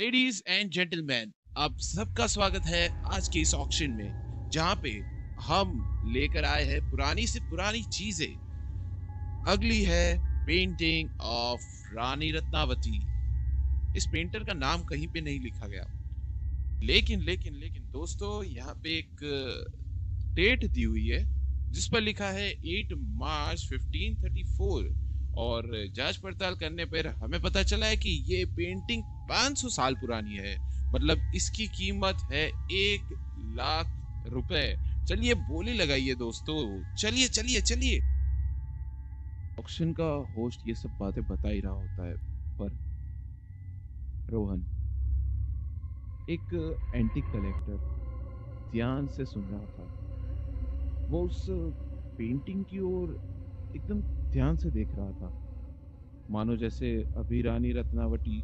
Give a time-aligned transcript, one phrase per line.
[0.00, 4.90] Ladies and gentleman आप सबका स्वागत है आज के इस ऑक्शन में, जहाँ पे
[5.40, 5.72] हम
[6.12, 11.60] लेकर आए हैं पुरानी से पुरानी चीज़ें। अगली है पेंटिंग ऑफ़
[11.94, 12.96] रानी रत्नावती।
[13.96, 15.84] इस पेंटर का नाम कहीं पे नहीं लिखा गया।
[16.82, 19.16] लेकिन लेकिन लेकिन दोस्तों, यहाँ पे एक
[20.34, 21.24] डेट दी हुई है,
[21.72, 24.90] जिस पर लिखा है 8 मार्च 1534
[25.38, 30.36] और जाँच पड़ताल करने पर हमें पता चला है कि ये पेंटिंग 500 साल पुरानी
[30.36, 30.56] है।
[30.94, 33.02] मतलब इसकी कीमत है एक
[33.56, 33.86] लाख
[34.28, 34.76] रुपए।
[35.08, 37.98] चलिए बोली लगाइए दोस्तों। चलिए चलिए चलिए।
[39.58, 42.14] ऑक्शन का होस्ट ये सब बातें बता ही रहा होता है,
[42.58, 42.76] पर
[44.30, 44.60] रोहन,
[46.30, 47.78] एक एंटिक कलेक्टर
[48.72, 49.86] ध्यान से सुन रहा था।
[51.08, 51.46] वो उस
[52.18, 53.08] पेंटिंग की ओर
[53.76, 54.00] एकदम
[54.30, 55.30] ध्यान से देख रहा था।
[56.30, 58.42] मानो जैसे अभी रानी रत्नावटी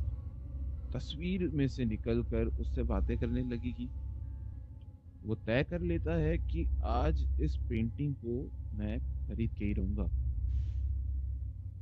[0.97, 3.89] तस्वीर में से निकलकर उससे बातें करने लगेगी।
[5.25, 10.05] वो तय कर लेता है कि आज इस पेंटिंग को मैं खरीद के ही रहूँगा।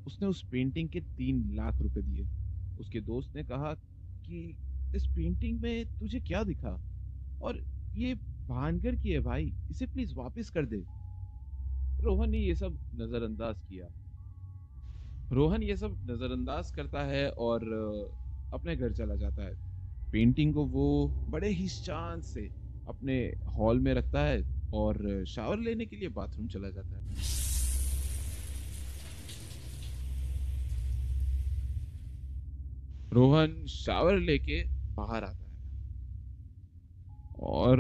[0.07, 2.27] उसने उस पेंटिंग के तीन लाख रुपए दिए।
[2.81, 3.75] उसके दोस्त ने कहा
[4.27, 4.57] कि,
[4.97, 6.81] इस पेंटिंग में तुझे क्या दिखा?
[7.43, 7.65] और
[7.97, 8.15] ये
[8.49, 10.85] भानगर की है भाई, इसे प्लीज़ वापस कर दे।
[12.03, 13.87] रोहन ने ये सब नजरअंदाज किया।
[15.33, 17.61] रोहन ये सब नजरअंदाज करता है और
[18.55, 19.55] अपने घर चला जाता है।
[20.13, 22.49] पेंटिंग को वो बड़े ही शान से
[22.89, 24.43] अपने हॉल में रखता है
[24.75, 27.03] और शावर लेने के लिए बाथरूम चला जाता है।
[33.13, 34.63] रोहन शावर लेके
[34.95, 35.53] बाहर आता है
[37.47, 37.79] और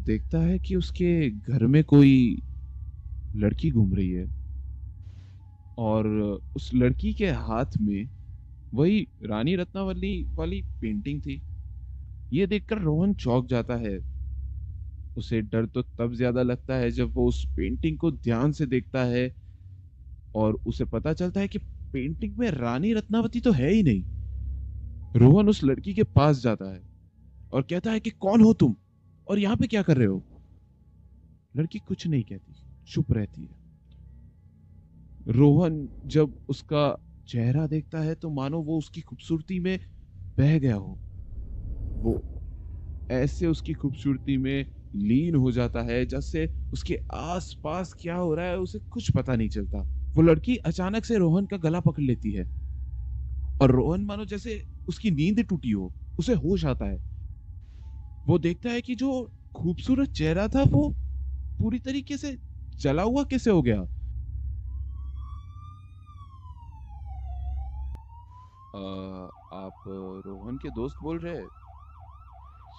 [0.00, 2.42] देखता है कि उसके घर में कोई
[3.36, 4.26] लड़की घूम रही है
[5.78, 6.06] और
[6.56, 8.08] उस लड़की के हाथ में
[8.72, 11.40] वही रानी रत्नावली वाली पेंटिंग थी।
[12.32, 13.98] ये देखकर रोहन चौक जाता है।
[15.16, 19.04] उसे डर तो तब ज़्यादा लगता है जब वो उस पेंटिंग को ध्यान से देखता
[19.04, 19.30] है
[20.34, 21.58] और उसे पता चलता है कि
[21.92, 24.02] पेंटिंग में रानी रत्नावती तो है ही नहीं।
[25.14, 26.82] रोहन उस लड़की के पास जाता है
[27.52, 28.74] और कहता है कि कौन हो तुम
[29.26, 30.22] और यहाँ पे क्या कर रहे हो?
[31.56, 32.54] लड़की कुछ नहीं कहती,
[32.88, 33.54] चुप रहती है।
[35.28, 36.86] रोहन जब उसका
[37.28, 39.78] चेहरा देखता है तो मानो वो उसकी खूबसूरती में
[40.38, 40.98] बह गया हो।
[41.96, 42.22] वो
[43.10, 48.58] ऐसे उसकी खूबसूरती में लीन हो जाता है जैसे उसके आसपास क्या हो रहा है
[48.58, 49.80] उसे कुछ पता नहीं चलता।
[50.14, 52.46] वो लड़की अचानक से रोहन का गला पकड़ लेती है।
[53.60, 57.00] और रोहन मानो जैसे उसकी नींद टूटी हो, उसे होश आता है।
[58.26, 59.10] वो देखता है कि जो
[59.54, 60.88] खूबसूरत चेहरा था वो
[61.58, 62.36] पूरी तरीके से
[62.80, 63.86] जला हुआ कैसे हो गया?
[68.76, 68.80] आ,
[69.52, 69.82] आप
[70.26, 71.48] रोहन के दोस्त बोल रहे हैं?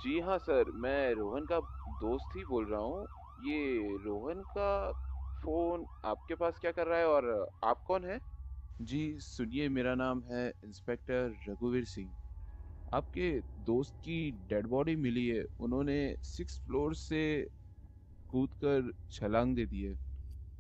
[0.03, 1.59] जी हाँ सर मैं रोहन का
[2.01, 3.05] दोस्त ही बोल रहा हूँ।
[3.43, 4.91] ये रोहन का
[5.43, 8.19] फ़ोन आपके पास क्या कर रहा है और आप कौन है?
[8.79, 12.13] जी सुनिए मेरा नाम है इंस्पेक्टर रघुवीर सिंह।
[12.93, 13.31] आपके
[13.61, 17.21] दोस्त की डेड बॉडी मिली है। उन्होंने सिक्स फ्लोर से
[18.29, 19.95] कूद कर छलांग दे दी है।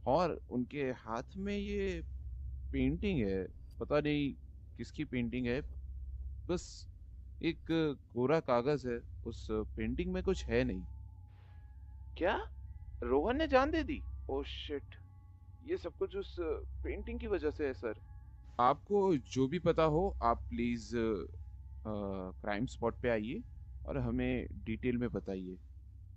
[0.05, 2.01] और उनके हाथ में ये
[2.73, 3.45] पेंटिंग है।
[3.79, 4.33] पता नहीं
[4.79, 5.61] किसकी पेंटिंग है?
[6.49, 6.65] बस
[7.41, 10.85] एक कोरा कागज़ है उस पेंटिंग में कुछ है नहीं।
[12.17, 12.35] क्या?
[13.01, 14.01] रोहन ने जान दे दी?
[14.29, 14.95] ओ शिट
[15.61, 16.35] ये सब कुछ उस
[16.83, 18.01] पेंटिंग की वजह से है सर
[18.59, 20.91] आपको जो भी पता हो आप प्लीज़
[21.85, 23.41] क्राइम स्पॉट पे आइए
[23.85, 25.57] और हमें डिटेल में बताइए।